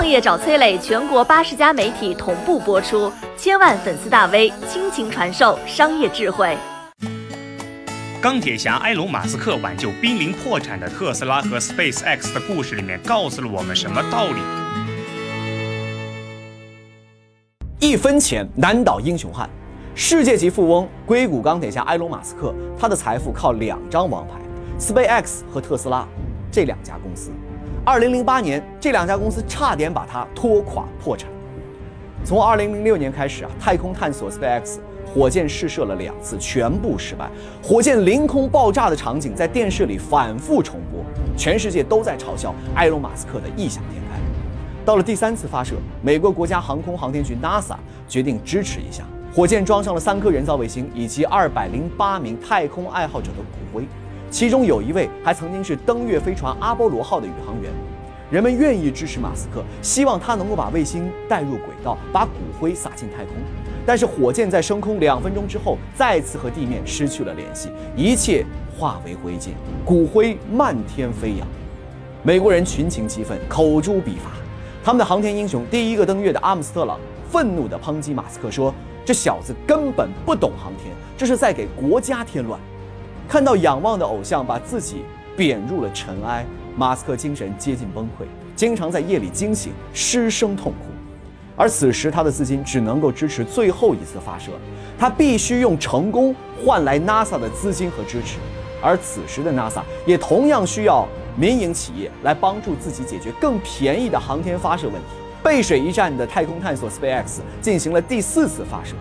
[0.00, 6.56] 创业找崔磊，全国八十家媒体同步播出，千万粉丝大 V 倾情传授商业智慧。
[8.18, 14.40] 钢铁侠埃隆·马斯克挽救濒临破产的特斯拉和 Space X 的故事里面，告诉了我们什么道理？
[17.78, 19.50] 一分钱难倒英雄汉，
[19.94, 24.40] 世界级富翁硅谷钢铁侠埃隆·马斯克，他的财富靠两张王牌
[24.78, 26.08] ：SpaceX 和特斯拉
[26.50, 27.30] 这两家公司。
[27.82, 31.30] 二零零八年，这两家公司差点把他拖垮破产。
[32.22, 34.78] 从二零零六年开始啊，太空探索 SpaceX。
[35.12, 37.28] 火箭试射了两次，全部失败。
[37.60, 41.02] 火箭凌空爆炸的场景在电视里反复重播，
[41.36, 44.20] 全世界都在嘲笑埃隆·马斯克的异想天开。
[44.84, 47.74] 到了第三次发射，美国国家航空航天局 NASA
[48.06, 49.02] 决定支持一下，
[49.34, 53.84] 火箭装上了三颗人造卫星以及二百零八名太空爱好者的骨灰，
[54.30, 57.70] 其中有一位还曾经是登月飞船阿波罗号的宇航员。
[58.30, 62.30] 人们愿意支持马斯克，希望他能够把卫星带入轨道，把骨
[62.60, 63.34] 灰撒进太空。
[63.84, 68.46] 但是火箭在升空两分钟之后，再次和地面失去了联系，一切
[68.78, 69.48] 化为灰烬，
[69.84, 71.48] 骨灰漫天飞扬。
[72.22, 74.30] 美国人群情激愤，口诛笔伐。
[74.84, 78.72] 他们的航天英雄，第一个登月的阿姆斯特朗，愤怒地抨击马斯克说
[79.04, 82.60] ：“这小子根本不懂航天，这是在给国家添乱。”
[83.30, 85.04] 看到仰望的偶像把自己
[85.36, 86.44] 贬入了尘埃，
[86.76, 88.24] 马斯克精神接近崩溃，
[88.56, 90.88] 经常在夜里惊醒，失声痛哭。
[91.56, 94.50] 而此时，他的资金只能够支持最后一次发射，
[94.98, 96.34] 他必须用成功
[96.66, 98.38] 换来 NASA 的资金和支持。
[98.82, 101.06] 而此时的 NASA 也同样需要
[101.36, 105.06] 民营企业来帮助自己解决更便宜的航天发射问题。
[105.40, 108.96] 背水一战的太空探索 SpaceX 进行了第四次发射，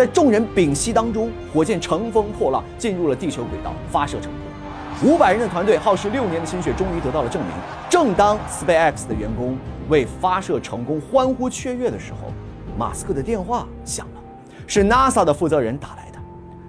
[0.00, 5.10] 在众人屏息当中，火箭乘风破浪进入了地球轨道，发射成功。
[5.10, 7.52] 五百人的团队耗时六年的心血，终于得到了证明。
[7.90, 9.58] 正当 SpaceX 的员工
[9.90, 12.32] 为发射成功欢呼雀跃的时候，
[12.78, 14.22] 马斯克的电话响了，
[14.66, 16.18] 是 NASA 的负责人打来的。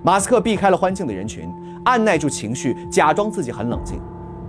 [0.03, 1.49] 马斯克避开了欢庆的人群，
[1.85, 3.97] 按耐住情绪，假装自己很冷静。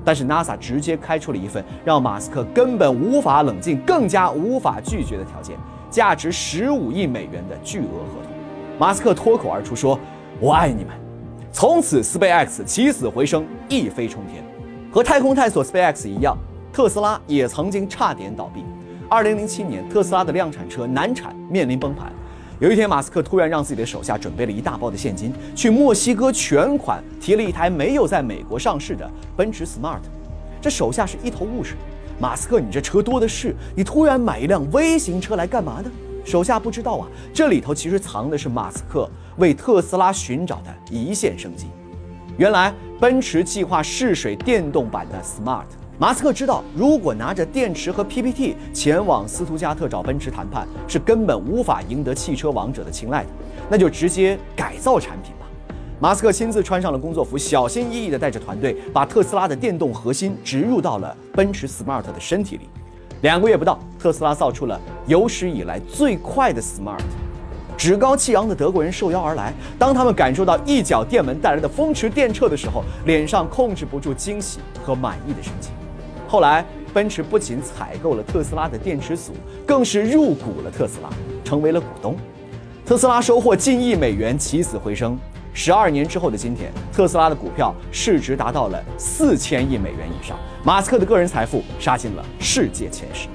[0.04, 5.56] 但是 NASA 直接开出了一份让马斯克根本无法冷静、更加无法拒绝的条件，
[5.88, 8.21] 价值十五亿美元的巨额合同。
[8.78, 9.98] 马斯克脱口而出说
[10.40, 10.92] ：“我爱你们。”
[11.52, 14.42] 从此，SpaceX 起死回生，一飞冲天。
[14.90, 16.36] 和太空探索 SpaceX 一样，
[16.72, 18.64] 特斯拉也曾经差点倒闭。
[19.10, 22.10] 2007年，特斯拉的量产车难产，面临崩盘。
[22.58, 30.00] 有一天，马斯克突然让自己的手下准备了一大包的现金，去墨西哥全款提了一台没有在美国上市的奔驰 Smart。
[30.60, 31.76] 这手下是一头雾水：
[32.18, 35.90] 马斯克，你这车多的是，你突然买一辆微型车来干嘛呢？
[36.24, 41.66] 手下不知道啊，这里头其实藏的是马斯克为特斯拉寻找的一线生机。
[42.38, 45.64] 原来奔驰计划试水电动版的 Smart，
[45.98, 53.30] 马斯克知道，如果拿着电池和 PPT 前往斯图加特找奔驰谈判，是根本无法赢得汽车王者的青睐的，
[53.68, 55.46] 那就直接改造产品吧。
[56.00, 62.68] 马斯克亲自穿上了工作服，小心翼翼地带着团队，把特斯拉的电动核心植入到了奔驰 Smart 的身体里。
[63.22, 66.98] 两个月不到，特斯拉造出了有史以来最快的 Smart，
[67.76, 69.52] 趾高气扬的德国人受邀而来。
[69.78, 75.72] 当他们感受到一脚电门带来的风驰电掣的时候，脸上控制不住惊喜和满意的神情。
[76.26, 79.32] 后来，奔驰不仅采购了特斯拉的电池组，
[79.64, 81.08] 更是入股了特斯拉，
[81.44, 82.16] 成为了股东。
[82.84, 85.16] 特斯拉收获近亿美元，起死回生。
[85.54, 93.28] 十二年之后的今天，特斯拉的股票市值达到了四千亿美元以上，马斯克的个人财富杀进了世界前十。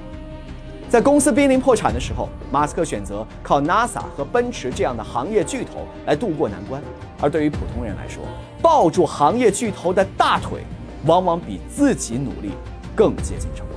[0.88, 6.82] 在公司濒临破产的时候，马斯克选择靠 NASA 和奔驰这样的行业巨头来渡过难关。
[7.20, 8.24] 而对于普通人来说，
[8.60, 10.62] 抱住行业巨头的大腿，
[11.06, 12.50] 往往比自己努力
[12.96, 13.76] 更接近成功。